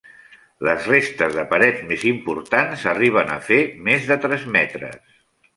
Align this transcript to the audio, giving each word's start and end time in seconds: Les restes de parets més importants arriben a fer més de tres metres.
Les 0.67 0.87
restes 0.91 1.35
de 1.35 1.43
parets 1.51 1.83
més 1.91 2.07
importants 2.13 2.87
arriben 2.95 3.31
a 3.37 3.39
fer 3.51 3.61
més 3.91 4.11
de 4.13 4.21
tres 4.25 4.49
metres. 4.57 5.01